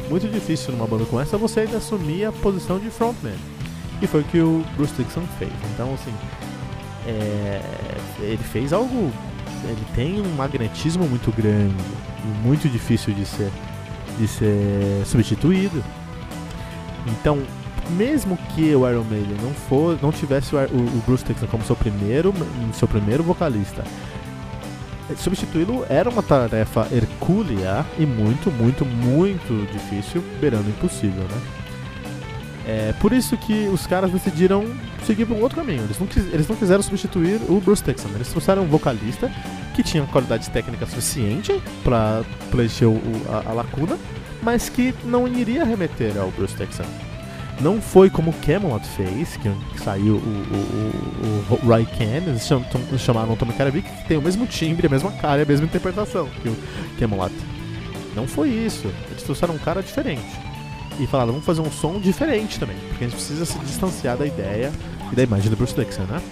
Muito 0.08 0.26
difícil 0.28 0.72
numa 0.72 0.86
banda 0.86 1.04
como 1.04 1.20
essa 1.20 1.36
você 1.36 1.60
ainda 1.60 1.76
assumir 1.76 2.24
a 2.24 2.32
posição 2.32 2.78
de 2.78 2.88
frontman. 2.90 3.34
E 4.00 4.06
foi 4.06 4.20
o 4.20 4.24
que 4.24 4.40
o 4.40 4.64
Bruce 4.76 4.94
Dixon 4.94 5.22
fez. 5.38 5.52
Então, 5.74 5.92
assim, 5.94 6.12
é, 7.06 7.60
ele 8.20 8.42
fez 8.42 8.72
algo. 8.72 9.12
Ele 9.68 9.86
tem 9.94 10.20
um 10.20 10.34
magnetismo 10.34 11.06
muito 11.08 11.30
grande 11.32 11.74
e 12.24 12.46
muito 12.46 12.68
difícil 12.68 13.12
de 13.12 13.24
ser 13.24 13.50
de 14.18 14.26
ser 14.26 15.04
substituído. 15.04 15.82
Então, 17.06 17.42
mesmo 17.90 18.36
que 18.54 18.74
o 18.74 18.88
Iron 18.88 19.04
Maiden 19.04 19.36
não 19.42 19.52
for, 19.52 19.98
não 20.02 20.10
tivesse 20.10 20.54
o, 20.54 20.58
o 20.58 21.02
Bruce 21.06 21.24
Dixon 21.24 21.46
como 21.46 21.64
seu 21.64 21.76
primeiro, 21.76 22.32
seu 22.72 22.88
primeiro 22.88 23.22
vocalista, 23.22 23.84
substituí-lo 25.16 25.86
era 25.88 26.10
uma 26.10 26.22
tarefa 26.22 26.88
hercúlea 26.90 27.86
e 27.98 28.04
muito, 28.04 28.50
muito, 28.50 28.84
muito 28.84 29.70
difícil, 29.72 30.22
beirando 30.40 30.68
impossível, 30.68 31.22
né? 31.22 31.40
É 32.68 32.94
por 32.98 33.12
isso 33.12 33.36
que 33.36 33.68
os 33.68 33.86
caras 33.86 34.10
decidiram 34.10 34.64
seguir 35.04 35.24
por 35.24 35.36
um 35.36 35.40
outro 35.40 35.56
caminho. 35.56 35.84
Eles 35.84 36.00
não, 36.00 36.08
eles 36.32 36.48
não 36.48 36.56
quiseram 36.56 36.82
substituir 36.82 37.40
o 37.48 37.60
Bruce 37.60 37.84
Dixon. 37.84 38.08
Eles 38.16 38.26
trouxeram 38.26 38.64
um 38.64 38.66
vocalista 38.66 39.30
que 39.76 39.82
tinha 39.82 40.02
qualidade 40.06 40.48
técnica 40.48 40.86
suficiente 40.86 41.62
para 41.84 42.24
preencher 42.50 42.86
a, 43.28 43.50
a, 43.50 43.52
lacuna, 43.52 43.98
mas 44.42 44.70
que 44.70 44.94
não 45.04 45.28
iria 45.28 45.64
remeter 45.64 46.16
ao 46.16 46.30
Bruce 46.30 46.56
Dixon. 46.56 46.84
Não 47.60 47.80
foi 47.80 48.08
como 48.08 48.32
Camelot 48.32 48.84
fez, 48.86 49.36
que 49.36 49.80
saiu 49.82 50.16
o, 50.16 50.18
o, 50.18 51.66
o, 51.66 51.68
o 51.68 51.72
eles 52.28 52.46
cham, 52.46 52.64
chamaram 52.98 53.34
o 53.34 53.36
Tommy 53.36 53.52
Karavik, 53.52 53.88
que 53.88 54.08
tem 54.08 54.16
o 54.16 54.22
mesmo 54.22 54.46
timbre, 54.46 54.86
a 54.86 54.90
mesma 54.90 55.12
cara 55.12 55.42
a 55.42 55.46
mesma 55.46 55.66
interpretação 55.66 56.26
que 56.42 56.48
o 56.48 56.56
Camelot. 56.98 57.34
Não 58.14 58.26
foi 58.26 58.48
isso. 58.48 58.90
Eles 59.10 59.22
trouxeram 59.22 59.54
um 59.54 59.58
cara 59.58 59.82
diferente. 59.82 60.24
E 60.98 61.06
falaram, 61.06 61.32
vamos 61.32 61.44
fazer 61.44 61.60
um 61.60 61.70
som 61.70 62.00
diferente 62.00 62.58
também, 62.58 62.76
porque 62.88 63.04
a 63.04 63.08
gente 63.08 63.16
precisa 63.16 63.44
se 63.44 63.58
distanciar 63.58 64.16
da 64.16 64.26
ideia 64.26 64.72
e 65.12 65.14
da 65.14 65.22
imagem 65.22 65.50
do 65.50 65.56
Bruce 65.56 65.74
Dixon, 65.74 66.04
né? 66.04 66.22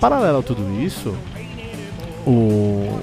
Paralelo 0.00 0.38
a 0.38 0.42
tudo 0.42 0.80
isso, 0.80 1.16
o, 2.26 3.00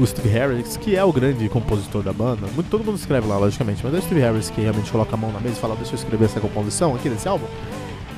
o 0.00 0.06
Steve 0.06 0.28
Harris, 0.28 0.76
que 0.76 0.96
é 0.96 1.04
o 1.04 1.12
grande 1.12 1.48
compositor 1.48 2.02
da 2.02 2.12
banda, 2.12 2.46
muito, 2.54 2.68
todo 2.68 2.84
mundo 2.84 2.96
escreve 2.96 3.26
lá, 3.26 3.38
logicamente, 3.38 3.80
mas 3.82 3.94
é 3.94 3.98
o 3.98 4.02
Steve 4.02 4.20
Harris 4.20 4.50
que 4.50 4.60
realmente 4.60 4.90
coloca 4.90 5.14
a 5.14 5.16
mão 5.16 5.32
na 5.32 5.40
mesa 5.40 5.56
e 5.56 5.60
fala, 5.60 5.74
deixa 5.76 5.92
eu 5.92 5.96
escrever 5.96 6.26
essa 6.26 6.40
composição 6.40 6.94
aqui 6.94 7.08
desse 7.08 7.28
álbum. 7.28 7.46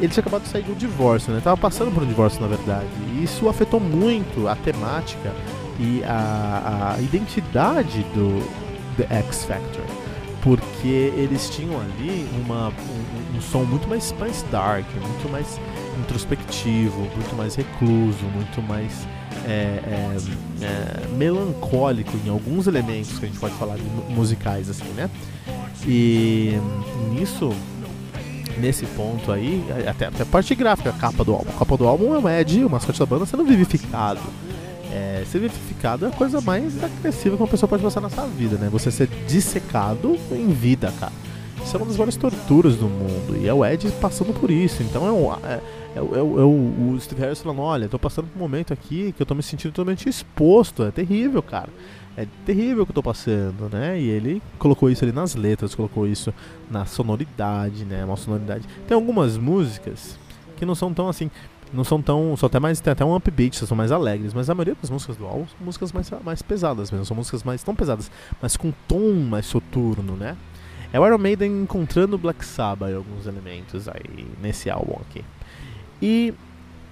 Ele 0.00 0.08
tinha 0.08 0.22
acabado 0.22 0.42
de 0.42 0.48
sair 0.48 0.62
do 0.62 0.74
divórcio, 0.74 1.32
né? 1.32 1.40
Tava 1.44 1.58
passando 1.58 1.92
por 1.92 2.02
um 2.02 2.06
divórcio, 2.06 2.40
na 2.40 2.46
verdade. 2.46 2.88
E 3.12 3.22
isso 3.22 3.50
afetou 3.50 3.78
muito 3.78 4.48
a 4.48 4.56
temática 4.56 5.30
e 5.78 6.02
a, 6.04 6.94
a 6.96 7.02
identidade 7.02 8.02
do 8.14 8.42
The 8.96 9.14
X 9.16 9.44
Factor 9.44 9.84
porque 10.42 11.12
eles 11.16 11.50
tinham 11.50 11.78
ali 11.80 12.26
uma, 12.42 12.68
um, 12.68 13.36
um, 13.36 13.40
som 13.40 13.62
muito 13.64 13.88
mais, 13.88 14.12
mais 14.18 14.42
dark, 14.50 14.86
muito 14.94 15.30
mais 15.30 15.60
introspectivo, 15.98 16.98
muito 16.98 17.36
mais 17.36 17.54
recluso, 17.54 18.24
muito 18.34 18.62
mais 18.62 19.06
é, 19.46 19.50
é, 19.50 20.16
é, 20.62 21.06
melancólico 21.16 22.12
em 22.24 22.28
alguns 22.28 22.66
elementos 22.66 23.18
que 23.18 23.24
a 23.24 23.28
gente 23.28 23.38
pode 23.38 23.54
falar 23.54 23.76
musicais 24.08 24.68
assim, 24.68 24.88
né? 24.96 25.10
E 25.86 26.58
nisso, 27.12 27.52
nesse 28.58 28.84
ponto 28.86 29.32
aí, 29.32 29.64
até, 29.88 30.06
até 30.06 30.22
a 30.22 30.26
parte 30.26 30.54
gráfica, 30.54 30.90
a 30.90 30.92
capa 30.92 31.24
do 31.24 31.32
álbum. 31.32 31.50
A 31.50 31.58
capa 31.58 31.76
do 31.76 31.86
álbum 31.86 32.14
é 32.14 32.18
o 32.18 32.28
Ed, 32.28 32.64
o 32.64 32.70
mascote 32.70 32.98
da 32.98 33.06
banda, 33.06 33.26
sendo 33.26 33.44
vivificado. 33.44 34.20
É, 34.92 35.24
ser 35.30 35.38
vivificado 35.38 36.04
é 36.04 36.08
a 36.08 36.12
coisa 36.12 36.40
mais 36.40 36.82
agressiva 36.82 37.36
que 37.36 37.42
uma 37.42 37.48
pessoa 37.48 37.68
pode 37.68 37.82
passar 37.82 38.00
na 38.00 38.10
sua 38.10 38.26
vida, 38.26 38.56
né? 38.56 38.68
Você 38.70 38.90
ser 38.90 39.08
dissecado 39.26 40.18
em 40.32 40.48
vida, 40.48 40.92
cara. 40.98 41.12
Isso 41.70 41.76
é 41.76 41.78
uma 41.78 41.86
das 41.86 41.96
maiores 41.96 42.16
torturas 42.16 42.74
do 42.74 42.86
mundo. 42.86 43.36
E 43.40 43.46
é 43.46 43.54
o 43.54 43.64
Ed 43.64 43.88
passando 44.00 44.34
por 44.34 44.50
isso. 44.50 44.82
Então 44.82 45.06
é, 45.06 45.12
um, 45.12 45.32
é, 45.32 45.60
é, 45.94 45.98
é, 45.98 46.18
é 46.18 46.20
o, 46.20 46.90
o 46.90 46.98
Steve 47.00 47.20
Harris 47.20 47.40
falando: 47.40 47.60
olha, 47.60 47.88
tô 47.88 47.96
passando 47.96 48.26
por 48.26 48.36
um 48.36 48.42
momento 48.42 48.72
aqui 48.72 49.12
que 49.12 49.22
eu 49.22 49.26
tô 49.26 49.36
me 49.36 49.42
sentindo 49.44 49.70
totalmente 49.70 50.08
exposto. 50.08 50.82
É 50.82 50.90
terrível, 50.90 51.40
cara. 51.40 51.68
É 52.16 52.26
terrível 52.44 52.82
o 52.82 52.86
que 52.86 52.90
eu 52.90 52.94
tô 52.96 53.04
passando, 53.04 53.68
né? 53.70 54.00
E 54.00 54.08
ele 54.08 54.42
colocou 54.58 54.90
isso 54.90 55.04
ali 55.04 55.12
nas 55.12 55.36
letras, 55.36 55.72
colocou 55.72 56.08
isso 56.08 56.34
na 56.68 56.86
sonoridade, 56.86 57.84
né? 57.84 58.04
Uma 58.04 58.16
sonoridade. 58.16 58.66
Tem 58.88 58.96
algumas 58.96 59.38
músicas 59.38 60.18
que 60.56 60.66
não 60.66 60.74
são 60.74 60.92
tão 60.92 61.08
assim 61.08 61.30
não 61.72 61.84
são 61.84 62.02
tão. 62.02 62.36
São 62.36 62.48
até 62.48 62.58
mais. 62.58 62.80
Tem 62.80 62.92
até 62.92 63.04
um 63.04 63.14
upbeat, 63.14 63.64
são 63.64 63.76
mais 63.76 63.92
alegres, 63.92 64.34
mas 64.34 64.50
a 64.50 64.54
maioria 64.56 64.74
das 64.74 64.90
músicas 64.90 65.16
do 65.16 65.24
álbum 65.24 65.46
são 65.46 65.64
músicas 65.64 65.92
mais, 65.92 66.10
mais 66.24 66.42
pesadas 66.42 66.90
mesmo. 66.90 67.06
São 67.06 67.16
músicas 67.16 67.44
mais 67.44 67.62
tão 67.62 67.76
pesadas, 67.76 68.10
mas 68.42 68.56
com 68.56 68.72
tom 68.88 69.12
mais 69.14 69.46
soturno, 69.46 70.16
né? 70.16 70.36
É 70.92 70.98
o 70.98 71.06
Iron 71.06 71.18
Maiden 71.18 71.62
encontrando 71.62 72.16
o 72.16 72.18
Black 72.18 72.44
Sabbath 72.44 72.94
alguns 72.94 73.26
elementos 73.26 73.88
aí 73.88 74.26
nesse 74.42 74.68
álbum 74.68 74.98
aqui. 75.00 75.24
E 76.02 76.34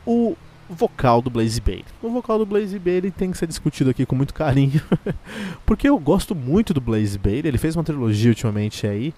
o 0.07 0.37
vocal 0.69 1.23
do 1.23 1.31
Blaze 1.31 1.61
Bailey. 1.61 1.85
O 2.03 2.11
vocal 2.11 2.39
do 2.39 2.47
Blaze 2.47 2.79
Bailey 2.79 3.11
tem 3.11 3.31
que 3.31 3.39
ser 3.39 3.47
discutido 3.47 3.91
aqui 3.91 4.05
com 4.05 4.15
muito 4.15 4.35
carinho, 4.35 4.81
porque 5.65 5.89
eu 5.89 5.99
gosto 5.99 6.35
muito 6.35 6.75
do 6.75 6.81
Blaze 6.81 7.19
Bailey. 7.19 7.49
Ele 7.49 7.59
fez 7.59 7.75
uma 7.75 7.85
trilogia 7.85 8.31
ultimamente 8.31 8.87
aí, 8.87 9.15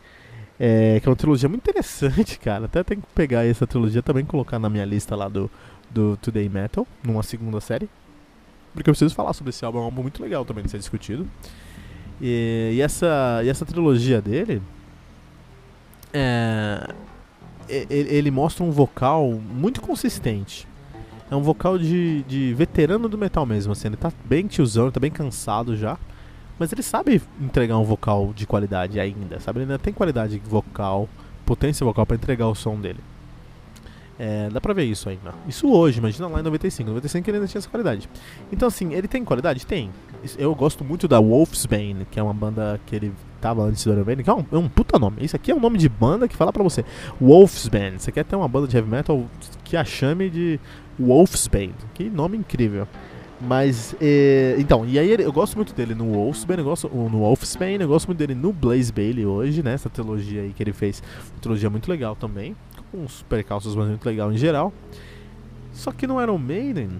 é, 0.58 1.00
que 1.00 1.08
é 1.08 1.10
uma 1.10 1.16
trilogia 1.16 1.48
muito 1.48 1.62
interessante, 1.68 2.38
cara. 2.40 2.66
Até 2.66 2.82
tem 2.82 3.00
que 3.00 3.06
pegar 3.14 3.44
essa 3.44 3.66
trilogia 3.66 4.02
também 4.02 4.24
colocar 4.24 4.58
na 4.58 4.70
minha 4.70 4.84
lista 4.84 5.16
lá 5.16 5.28
do, 5.28 5.50
do 5.90 6.16
Today 6.18 6.48
Metal, 6.48 6.86
numa 7.02 7.22
segunda 7.22 7.60
série. 7.60 7.88
Porque 8.72 8.88
eu 8.88 8.94
preciso 8.94 9.14
falar 9.14 9.32
sobre 9.32 9.50
esse 9.50 9.64
álbum, 9.64 9.78
é 9.78 9.80
um 9.82 9.84
álbum 9.84 10.02
muito 10.02 10.22
legal 10.22 10.44
também 10.44 10.64
de 10.64 10.70
ser 10.70 10.78
discutido. 10.78 11.28
E, 12.20 12.72
e, 12.74 12.80
essa, 12.80 13.40
e 13.44 13.48
essa 13.48 13.64
trilogia 13.64 14.20
dele. 14.20 14.60
É, 16.12 16.92
ele, 17.68 18.14
ele, 18.14 18.30
mostra 18.30 18.64
um 18.64 18.70
vocal 18.70 19.30
muito 19.30 19.80
consistente. 19.80 20.66
É 21.30 21.36
um 21.36 21.42
vocal 21.42 21.78
de, 21.78 22.22
de 22.24 22.52
veterano 22.54 23.08
do 23.08 23.16
metal 23.16 23.46
mesmo. 23.46 23.72
Assim, 23.72 23.88
ele 23.88 23.96
tá 23.96 24.12
bem 24.24 24.46
tiozão, 24.46 24.90
tá 24.90 24.98
bem 24.98 25.10
cansado 25.10 25.76
já. 25.76 25.96
Mas 26.58 26.72
ele 26.72 26.82
sabe 26.82 27.22
entregar 27.40 27.78
um 27.78 27.84
vocal 27.84 28.32
de 28.34 28.46
qualidade 28.46 29.00
ainda, 29.00 29.40
sabe? 29.40 29.60
Ele 29.60 29.64
ainda 29.64 29.78
tem 29.78 29.94
qualidade 29.94 30.38
vocal, 30.44 31.08
potência 31.46 31.86
vocal 31.86 32.04
para 32.04 32.16
entregar 32.16 32.48
o 32.48 32.54
som 32.54 32.78
dele. 32.78 33.00
É, 34.18 34.50
dá 34.50 34.60
pra 34.60 34.74
ver 34.74 34.84
isso 34.84 35.08
ainda. 35.08 35.32
Isso 35.48 35.66
hoje, 35.72 35.98
imagina 35.98 36.28
lá 36.28 36.40
em 36.40 36.42
95. 36.42 36.90
95 36.90 37.30
ele 37.30 37.36
ainda 37.38 37.48
tinha 37.48 37.58
essa 37.60 37.70
qualidade. 37.70 38.06
Então, 38.52 38.68
assim, 38.68 38.92
ele 38.92 39.08
tem 39.08 39.24
qualidade? 39.24 39.64
Tem. 39.64 39.90
Eu 40.38 40.54
gosto 40.54 40.84
muito 40.84 41.08
da 41.08 41.18
Wolfsbane, 41.18 42.06
que 42.10 42.18
é 42.18 42.22
uma 42.22 42.34
banda 42.34 42.80
que 42.86 42.94
ele 42.94 43.12
tava 43.40 43.62
antes 43.62 43.84
do 43.84 43.92
Iron 43.92 44.04
Maiden, 44.04 44.24
que 44.24 44.30
é 44.30 44.34
um, 44.34 44.44
é 44.52 44.56
um 44.56 44.68
puta 44.68 44.98
nome. 44.98 45.24
Isso 45.24 45.34
aqui 45.34 45.50
é 45.50 45.54
um 45.54 45.60
nome 45.60 45.78
de 45.78 45.88
banda 45.88 46.28
que 46.28 46.36
fala 46.36 46.52
pra 46.52 46.62
você. 46.62 46.84
Wolfsbane. 47.20 47.98
Você 47.98 48.12
quer 48.12 48.24
ter 48.24 48.36
uma 48.36 48.48
banda 48.48 48.68
de 48.68 48.76
heavy 48.76 48.88
metal 48.88 49.24
que 49.64 49.76
a 49.76 49.84
chame 49.84 50.28
de 50.28 50.60
Wolfsbane. 50.98 51.74
Que 51.94 52.10
nome 52.10 52.36
incrível. 52.36 52.86
Mas, 53.40 53.96
é, 54.00 54.54
então, 54.58 54.84
e 54.84 54.98
aí 54.98 55.10
eu 55.18 55.32
gosto 55.32 55.56
muito 55.56 55.72
dele 55.72 55.94
no 55.94 56.12
Wolfsbane, 56.12 56.58
eu 56.58 56.64
gosto, 56.66 56.88
no 56.88 57.20
Wolfsbane, 57.20 57.80
eu 57.80 57.88
gosto 57.88 58.06
muito 58.06 58.18
dele 58.18 58.34
no 58.34 58.52
Blaze 58.52 58.92
Bailey 58.92 59.24
hoje, 59.24 59.62
né? 59.62 59.72
Essa 59.72 59.88
trilogia 59.88 60.42
aí 60.42 60.52
que 60.52 60.62
ele 60.62 60.74
fez, 60.74 61.02
uma 61.32 61.40
trilogia 61.40 61.70
muito 61.70 61.90
legal 61.90 62.14
também 62.14 62.54
com 62.90 62.98
uns 62.98 63.22
percalços, 63.22 63.74
mas 63.74 63.88
muito 63.88 64.04
legal 64.04 64.30
em 64.32 64.36
geral. 64.36 64.72
Só 65.72 65.92
que 65.92 66.06
no 66.06 66.20
Iron 66.20 66.36
Maiden, 66.36 66.90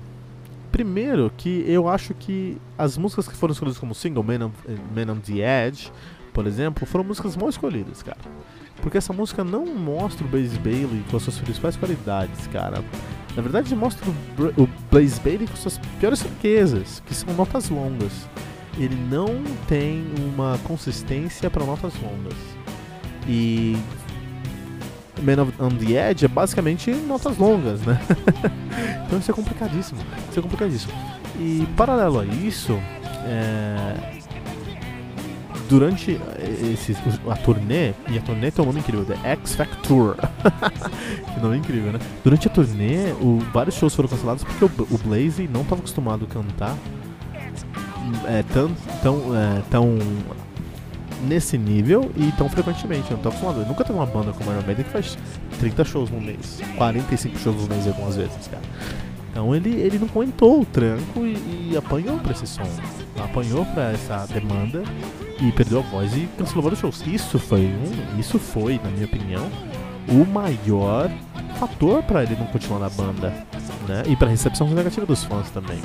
Primeiro, 0.71 1.33
que 1.37 1.65
eu 1.67 1.89
acho 1.89 2.15
que 2.15 2.57
as 2.79 2.97
músicas 2.97 3.27
que 3.27 3.35
foram 3.35 3.53
escolhidas 3.53 3.79
como 3.79 3.95
single, 3.95 4.23
Man 4.23 4.47
on, 4.47 4.51
Man 4.95 5.13
on 5.13 5.21
the 5.21 5.67
Edge, 5.67 5.93
por 6.33 6.47
exemplo, 6.47 6.87
foram 6.87 7.05
músicas 7.05 7.37
mal 7.37 7.49
escolhidas, 7.49 8.03
cara. 8.03 8.19
Porque 8.81 8.97
essa 8.97 9.13
música 9.13 9.45
não 9.45 9.67
mostra 9.67 10.25
o 10.25 10.29
Blaze 10.29 10.59
Bailey 10.59 11.05
com 11.11 11.17
as 11.17 11.23
suas 11.23 11.39
principais 11.39 11.77
qualidades, 11.77 12.47
cara. 12.47 12.83
Na 13.37 13.43
verdade, 13.43 13.75
mostra 13.75 14.09
o 14.09 14.69
Blaze 14.91 15.21
Bailey 15.21 15.47
com 15.47 15.57
suas 15.57 15.79
piores 15.99 16.23
fraquezas, 16.23 17.03
que 17.05 17.15
são 17.15 17.33
notas 17.35 17.69
longas. 17.69 18.29
Ele 18.79 18.97
não 19.11 19.43
tem 19.69 20.05
uma 20.33 20.59
consistência 20.65 21.51
para 21.51 21.65
notas 21.65 21.93
longas. 22.01 22.37
E 23.29 23.77
Man 25.23 25.47
on 25.59 25.71
the 25.71 26.11
Edge 26.11 26.25
é 26.25 26.29
basicamente 26.29 26.91
notas 26.91 27.37
longas, 27.37 27.81
né? 27.83 28.01
então 29.07 29.19
isso 29.19 29.31
é 29.31 29.35
complicadíssimo. 29.35 30.01
Isso 30.31 30.39
é 30.39 30.43
complicadíssimo. 30.43 30.93
E 31.39 31.67
paralelo 31.77 32.21
a 32.21 32.25
isso, 32.25 32.79
é... 33.25 34.21
durante 35.69 36.21
esse, 36.73 36.97
a 37.29 37.37
turnê, 37.37 37.93
e 38.09 38.19
a 38.19 38.23
turnê 38.23 38.51
tem 38.51 38.63
um 38.63 38.67
nome 38.67 38.81
incrível, 38.81 39.05
The 39.05 39.19
X 39.31 39.55
Factor. 39.55 40.17
que 41.35 41.41
nome 41.41 41.59
incrível, 41.59 41.93
né? 41.93 41.99
Durante 42.23 42.49
a 42.49 42.51
turnê, 42.51 43.13
o, 43.21 43.39
vários 43.53 43.77
shows 43.77 43.95
foram 43.95 44.09
cancelados 44.09 44.45
porque 44.45 44.65
o, 44.65 44.87
o 44.91 44.99
Blaze 44.99 45.49
não 45.49 45.63
estava 45.63 45.81
acostumado 45.81 46.25
a 46.25 46.33
cantar 46.33 46.77
é, 48.27 48.43
tão, 48.53 48.71
tão, 49.03 49.37
é, 49.37 49.63
tão 49.71 49.99
nesse 51.23 51.59
nível 51.59 52.11
e 52.17 52.31
tão 52.33 52.49
frequentemente. 52.49 53.11
Eu 53.11 53.17
não 53.17 53.23
tô 53.23 53.29
acostumado. 53.29 53.61
Eu 53.61 53.67
nunca 53.67 53.85
teve 53.85 53.99
uma 53.99 54.07
banda 54.07 54.33
como 54.33 54.51
Iron 54.51 54.63
Maiden 54.67 54.85
que 54.85 54.91
faz 54.91 55.17
30 55.59 55.85
shows 55.85 56.11
no 56.11 56.21
mês, 56.21 56.61
45 56.77 57.39
shows 57.39 57.57
no 57.63 57.69
mês 57.69 57.87
algumas 57.87 58.17
vezes, 58.17 58.49
cara. 58.49 58.63
Então 59.31 59.55
ele, 59.55 59.71
ele 59.71 59.99
não 59.99 60.09
aguentou 60.09 60.61
o 60.61 60.65
tranco 60.65 61.25
e, 61.25 61.71
e 61.73 61.77
apanhou 61.77 62.19
pra 62.19 62.33
esse 62.33 62.47
som. 62.47 62.69
Apanhou 63.23 63.65
pra 63.67 63.93
essa 63.93 64.27
demanda 64.27 64.83
e 65.41 65.53
perdeu 65.53 65.79
a 65.79 65.83
voz 65.83 66.13
e 66.17 66.29
cancelou 66.37 66.63
vários 66.63 66.81
shows. 66.81 67.03
Isso 67.07 67.39
foi 67.39 67.61
um, 67.67 68.19
isso 68.19 68.39
foi, 68.39 68.81
na 68.83 68.91
minha 68.91 69.07
opinião, 69.07 69.49
o 70.09 70.27
maior 70.27 71.11
fator 71.59 72.03
para 72.03 72.23
ele 72.23 72.37
não 72.37 72.47
continuar 72.47 72.81
na 72.81 72.91
banda, 72.91 73.29
né? 73.87 74.03
E 74.07 74.17
para 74.17 74.29
recepção 74.29 74.69
negativa 74.69 75.07
dos 75.07 75.25
fãs 75.25 75.49
também. 75.51 75.79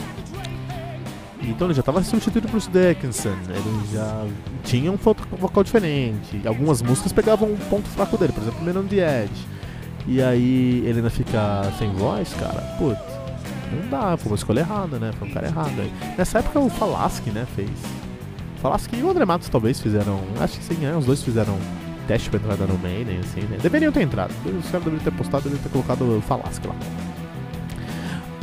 Então 1.41 1.67
ele 1.67 1.73
já 1.73 1.81
estava 1.81 2.03
substituído 2.03 2.47
por 2.47 2.59
Dickinson, 2.59 3.35
ele 3.49 3.93
já 3.93 4.25
tinha 4.63 4.91
um 4.91 4.97
vocal 4.97 5.63
diferente. 5.63 6.41
Algumas 6.45 6.81
músicas 6.81 7.11
pegavam 7.11 7.49
um 7.49 7.57
ponto 7.57 7.87
fraco 7.89 8.17
dele, 8.17 8.33
por 8.33 8.41
exemplo, 8.41 8.63
Man 8.63 8.79
on 8.79 8.87
the 8.87 9.23
Edge. 9.23 9.47
E 10.07 10.21
aí 10.21 10.83
ele 10.85 10.99
ainda 10.99 11.09
fica 11.09 11.63
sem 11.77 11.91
voz, 11.93 12.33
cara, 12.35 12.61
putz, 12.77 12.99
não 13.71 13.89
dá, 13.89 14.15
foi 14.15 14.31
uma 14.31 14.35
escolha 14.35 14.59
errada, 14.59 14.99
né? 14.99 15.11
Foi 15.17 15.27
um 15.27 15.31
cara 15.31 15.47
errado 15.47 15.73
aí. 15.79 15.91
Nessa 16.17 16.39
época 16.39 16.59
o 16.59 16.69
Falaschi, 16.69 17.31
né, 17.31 17.45
fez. 17.55 17.69
Falaschi 18.61 18.95
e 18.95 19.03
o 19.03 19.09
André 19.09 19.25
Matos 19.25 19.49
talvez 19.49 19.79
fizeram. 19.79 20.19
Acho 20.39 20.57
que 20.59 20.63
sim, 20.63 20.75
né? 20.75 20.95
Os 20.95 21.05
dois 21.05 21.21
fizeram 21.23 21.57
teste 22.07 22.29
pra 22.29 22.39
entrada 22.39 22.65
no 22.65 22.77
Maiden, 22.77 23.19
assim, 23.19 23.41
né? 23.41 23.57
Deveriam 23.61 23.91
ter 23.91 24.03
entrado. 24.03 24.31
Os 24.45 24.65
caras 24.69 24.85
deveriam 24.85 25.03
ter 25.03 25.11
postado, 25.11 25.43
deveriam 25.43 25.63
ter 25.63 25.69
colocado 25.69 26.17
o 26.17 26.21
Falaschi 26.21 26.67
lá. 26.67 26.75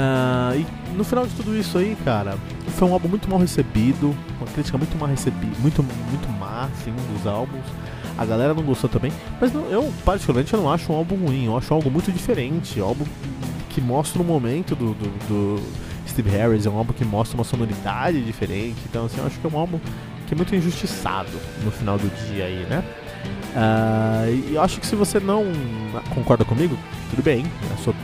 Uh, 0.02 0.58
e 0.58 0.96
no 0.96 1.04
final 1.04 1.24
de 1.26 1.34
tudo 1.34 1.56
isso 1.56 1.78
aí, 1.78 1.96
cara, 2.04 2.36
foi 2.76 2.88
um 2.88 2.92
álbum 2.92 3.08
muito 3.08 3.30
mal 3.30 3.38
recebido, 3.38 4.14
uma 4.38 4.46
crítica 4.52 4.76
muito 4.76 4.96
mal 4.98 5.08
recebida, 5.08 5.56
muito, 5.60 5.82
muito 5.82 6.28
má, 6.40 6.68
assim, 6.72 6.92
dos 7.12 7.26
álbuns. 7.26 7.64
A 8.18 8.24
galera 8.24 8.52
não 8.52 8.62
gostou 8.62 8.90
também, 8.90 9.12
mas 9.40 9.52
não, 9.52 9.64
eu, 9.66 9.92
particularmente, 10.04 10.52
eu 10.52 10.60
não 10.60 10.70
acho 10.70 10.92
um 10.92 10.96
álbum 10.96 11.14
ruim, 11.16 11.46
eu 11.46 11.56
acho 11.56 11.72
um 11.72 11.76
álbum 11.76 11.90
muito 11.90 12.10
diferente, 12.10 12.80
um 12.80 12.84
álbum 12.84 13.04
que 13.70 13.80
mostra 13.80 14.20
o 14.20 14.24
momento 14.24 14.74
do, 14.74 14.92
do, 14.92 15.08
do 15.28 15.62
Steve 16.08 16.30
Harris, 16.30 16.66
é 16.66 16.70
um 16.70 16.76
álbum 16.76 16.92
que 16.92 17.04
mostra 17.04 17.38
uma 17.38 17.44
sonoridade 17.44 18.20
diferente, 18.22 18.76
então, 18.88 19.06
assim, 19.06 19.18
eu 19.18 19.26
acho 19.26 19.38
que 19.38 19.46
é 19.46 19.50
um 19.50 19.58
álbum 19.58 19.78
que 20.26 20.34
é 20.34 20.36
muito 20.36 20.54
injustiçado 20.54 21.30
no 21.64 21.70
final 21.70 21.96
do 21.96 22.08
dia 22.26 22.44
aí, 22.46 22.66
né? 22.68 22.84
Uh, 23.52 24.50
e 24.50 24.54
eu 24.54 24.62
acho 24.62 24.80
que 24.80 24.86
se 24.86 24.96
você 24.96 25.20
não 25.20 25.44
concorda 26.14 26.44
comigo, 26.44 26.76
tudo 27.10 27.22
bem, 27.22 27.44
é 27.70 27.74
a 27.74 27.76
sua, 27.76 27.94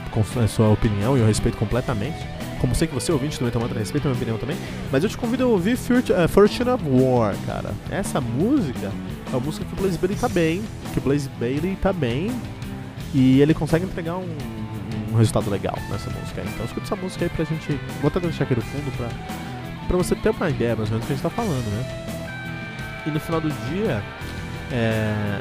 a 0.43 0.47
sua 0.47 0.69
opinião 0.69 1.17
e 1.17 1.21
eu 1.21 1.25
respeito 1.25 1.57
completamente. 1.57 2.17
Como 2.59 2.75
sei 2.75 2.87
que 2.87 2.93
você, 2.93 3.11
ouvinte 3.11 3.39
do 3.39 3.45
Metal 3.45 3.61
Mantra, 3.61 3.79
respeita 3.79 4.07
a 4.07 4.11
minha 4.11 4.17
opinião 4.17 4.37
também. 4.37 4.57
Mas 4.91 5.03
eu 5.03 5.09
te 5.09 5.17
convido 5.17 5.45
a 5.45 5.47
ouvir 5.47 5.73
uh, 5.75 6.27
Fortune 6.27 6.69
of 6.69 6.83
War, 6.85 7.33
cara. 7.45 7.71
Essa 7.89 8.19
música 8.19 8.91
é 9.27 9.29
uma 9.29 9.39
música 9.39 9.65
que 9.65 9.73
o 9.73 9.75
Blaze 9.77 9.97
Bailey 9.97 10.17
tá 10.17 10.29
bem. 10.29 10.61
Que 10.93 10.99
o 10.99 11.01
Blaze 11.01 11.29
Bailey 11.39 11.77
tá 11.81 11.93
bem. 11.93 12.31
E 13.13 13.41
ele 13.41 13.53
consegue 13.53 13.85
entregar 13.85 14.17
um, 14.17 14.27
um 15.11 15.15
resultado 15.15 15.49
legal 15.49 15.77
nessa 15.89 16.09
música. 16.09 16.43
Então 16.53 16.65
escuta 16.65 16.85
essa 16.85 16.95
música 16.97 17.25
aí 17.25 17.29
pra 17.29 17.45
gente. 17.45 17.79
Vou 18.01 18.09
até 18.09 18.19
deixar 18.19 18.43
aqui 18.43 18.55
no 18.55 18.61
fundo 18.61 18.91
pra, 18.97 19.07
pra 19.87 19.97
você 19.97 20.13
ter 20.15 20.29
uma 20.29 20.49
ideia 20.49 20.75
mais 20.75 20.89
ou 20.89 20.97
menos 20.97 21.05
do 21.05 21.07
que 21.07 21.13
a 21.13 21.15
gente 21.15 21.23
tá 21.23 21.29
falando, 21.29 21.65
né? 21.71 23.03
E 23.07 23.09
no 23.09 23.19
final 23.21 23.39
do 23.39 23.49
dia, 23.71 24.03
é, 24.71 25.39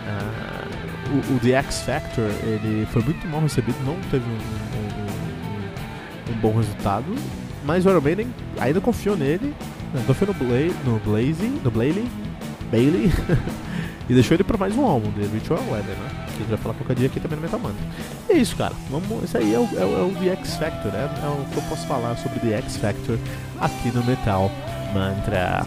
uh, 1.10 1.32
o, 1.32 1.36
o, 1.36 1.40
The 1.40 1.52
X 1.52 1.82
Factor 1.82 2.30
ele 2.42 2.86
foi 2.86 3.02
muito 3.02 3.26
mal 3.28 3.40
recebido, 3.40 3.76
não 3.84 3.96
teve 4.10 4.24
um, 4.24 4.34
um, 4.34 6.32
um, 6.32 6.32
um 6.32 6.40
bom 6.40 6.56
resultado, 6.56 7.14
mas 7.64 7.84
o 7.84 7.90
Iron 7.90 8.00
Maiden 8.00 8.34
ainda 8.58 8.80
confiou 8.80 9.16
nele, 9.16 9.54
né, 9.92 10.02
confiou 10.06 10.32
no, 10.32 10.34
Bla 10.34 10.58
no 10.84 10.98
Blaze, 11.00 11.46
no 11.62 11.70
Bailey, 11.70 12.08
Bailey 12.70 13.12
e 14.08 14.14
deixou 14.14 14.34
ele 14.34 14.44
para 14.44 14.56
mais 14.56 14.76
um 14.76 14.84
álbum, 14.84 15.10
The 15.12 15.26
Ritual 15.26 15.60
Weather, 15.70 15.94
né? 15.96 16.26
Que 16.28 16.34
a 16.34 16.38
gente 16.38 16.48
vai 16.48 16.58
falar 16.58 16.74
qualquer 16.74 16.96
dia 16.96 17.06
aqui 17.06 17.20
também 17.20 17.36
no 17.36 17.42
Metal 17.42 17.60
Mantra. 17.60 17.84
E 18.28 18.32
é 18.32 18.36
isso, 18.36 18.56
cara. 18.56 18.74
Vamos, 18.90 19.24
esse 19.24 19.36
aí 19.36 19.54
é 19.54 19.58
o, 19.58 19.68
é, 19.76 19.82
é 19.82 20.02
o 20.02 20.14
The 20.18 20.30
X 20.40 20.56
Factor, 20.56 20.92
né? 20.92 21.10
É 21.22 21.26
o 21.26 21.44
que 21.52 21.56
eu 21.56 21.62
posso 21.64 21.86
falar 21.86 22.16
sobre 22.16 22.38
The 22.40 22.56
X 22.58 22.76
Factor 22.76 23.18
aqui 23.60 23.90
no 23.94 24.02
Metal 24.04 24.50
Mantra. 24.94 25.66